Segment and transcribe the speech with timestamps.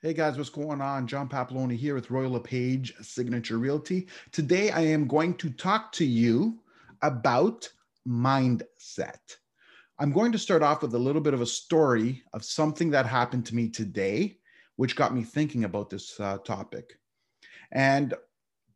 [0.00, 1.08] Hey guys, what's going on?
[1.08, 4.06] John Papaloni here with Royal LePage Signature Realty.
[4.30, 6.60] Today I am going to talk to you
[7.02, 7.68] about
[8.06, 9.18] mindset.
[9.98, 13.06] I'm going to start off with a little bit of a story of something that
[13.06, 14.38] happened to me today,
[14.76, 17.00] which got me thinking about this uh, topic.
[17.72, 18.14] And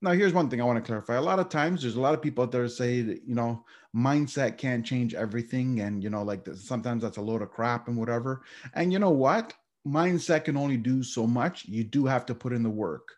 [0.00, 1.16] now here's one thing I want to clarify.
[1.16, 3.66] A lot of times there's a lot of people out there say that, you know,
[3.94, 5.80] mindset can't change everything.
[5.80, 8.40] And, you know, like sometimes that's a load of crap and whatever.
[8.72, 9.52] And you know what?
[9.86, 11.64] Mindset can only do so much.
[11.66, 13.08] You do have to put in the work.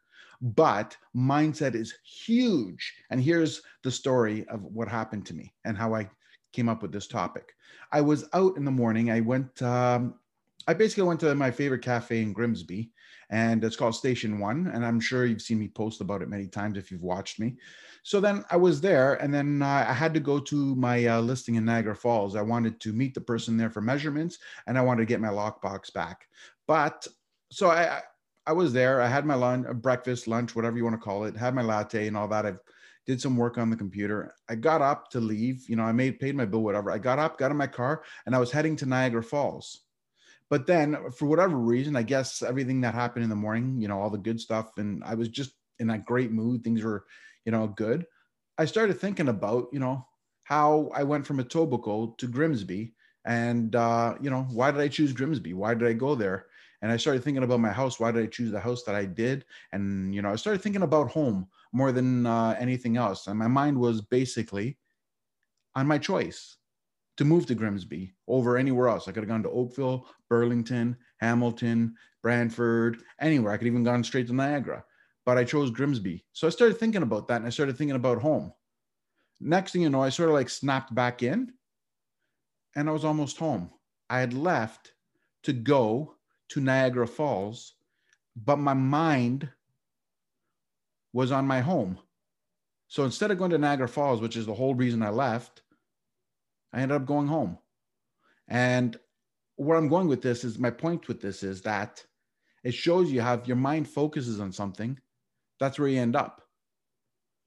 [0.41, 2.95] But mindset is huge.
[3.11, 6.11] And here's the story of what happened to me and how I
[6.53, 7.55] came up with this topic.
[7.93, 9.11] I was out in the morning.
[9.11, 10.15] I went, um,
[10.67, 12.91] I basically went to my favorite cafe in Grimsby,
[13.31, 14.71] and it's called Station One.
[14.73, 17.57] And I'm sure you've seen me post about it many times if you've watched me.
[18.03, 21.21] So then I was there, and then uh, I had to go to my uh,
[21.21, 22.37] listing in Niagara Falls.
[22.37, 25.29] I wanted to meet the person there for measurements, and I wanted to get my
[25.29, 26.27] lockbox back.
[26.67, 27.07] But
[27.51, 28.03] so I,
[28.47, 29.01] I was there.
[29.01, 31.37] I had my lunch, breakfast, lunch, whatever you want to call it.
[31.37, 32.47] Had my latte and all that.
[32.47, 32.55] I
[33.07, 34.35] did some work on the computer.
[34.49, 35.69] I got up to leave.
[35.69, 36.91] You know, I made paid my bill, whatever.
[36.91, 39.83] I got up, got in my car, and I was heading to Niagara Falls.
[40.53, 43.99] But then, for whatever reason, I guess everything that happened in the morning, you know,
[43.99, 46.63] all the good stuff, and I was just in a great mood.
[46.63, 47.07] Things were,
[47.47, 48.05] you know, good.
[48.59, 50.07] I started thinking about, you know,
[50.43, 52.93] how I went from Etobicoke to Grimsby,
[53.25, 55.55] and uh, you know, why did I choose Grimsby?
[55.55, 56.49] Why did I go there?
[56.83, 57.99] and I started thinking about my house.
[57.99, 59.47] Why did I choose the house that I did?
[59.73, 63.27] And you know, I started thinking about home more than uh, anything else.
[63.27, 64.77] And my mind was basically
[65.75, 66.59] on my choice
[67.17, 69.07] to move to Grimsby over anywhere else.
[69.07, 73.53] I could have gone to Oakville, Burlington, Hamilton, Brantford, anywhere.
[73.53, 74.85] I could even gone straight to Niagara,
[75.27, 76.25] but I chose Grimsby.
[76.33, 78.53] So I started thinking about that, and I started thinking about home.
[79.41, 81.53] Next thing you know, I sort of like snapped back in,
[82.77, 83.71] and I was almost home.
[84.09, 84.93] I had left
[85.43, 86.15] to go
[86.51, 87.75] to Niagara Falls,
[88.37, 89.49] but my mind
[91.13, 91.99] was on my home.
[92.89, 95.63] So instead of going to Niagara Falls, which is the whole reason I left,
[96.73, 97.59] I ended up going home.
[98.49, 98.99] And
[99.57, 102.05] where I'm going with this is my point with this is that
[102.65, 104.99] it shows you how your mind focuses on something,
[105.59, 106.43] that's where you end up.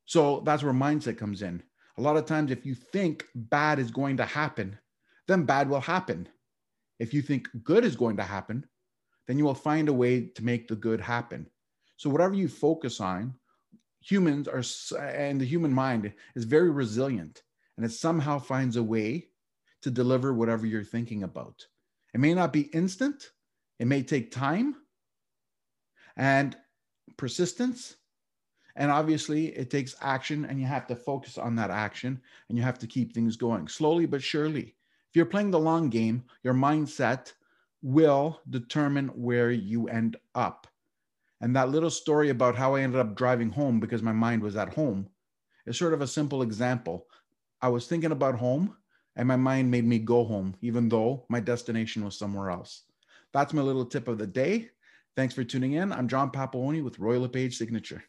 [0.05, 1.63] So that's where mindset comes in.
[1.97, 4.77] A lot of times, if you think bad is going to happen,
[5.27, 6.27] then bad will happen.
[6.99, 8.65] If you think good is going to happen,
[9.27, 11.47] then you will find a way to make the good happen.
[11.97, 13.33] So whatever you focus on,
[14.01, 14.63] humans are
[14.99, 17.41] and the human mind is very resilient
[17.77, 19.27] and it somehow finds a way
[19.81, 21.65] to deliver whatever you're thinking about.
[22.13, 23.31] It may not be instant,
[23.79, 24.75] it may take time
[26.15, 26.55] and
[27.17, 27.97] persistence.
[28.77, 32.63] And obviously, it takes action, and you have to focus on that action and you
[32.63, 34.75] have to keep things going slowly but surely.
[35.09, 37.31] If you're playing the long game, your mindset
[37.81, 40.67] will determine where you end up.
[41.39, 44.55] And that little story about how I ended up driving home because my mind was
[44.55, 45.07] at home
[45.65, 47.07] is sort of a simple example.
[47.65, 48.77] I was thinking about home
[49.15, 52.83] and my mind made me go home, even though my destination was somewhere else.
[53.33, 54.69] That's my little tip of the day.
[55.15, 55.91] Thanks for tuning in.
[55.91, 58.03] I'm John Papaloni with Royal LePage Signature.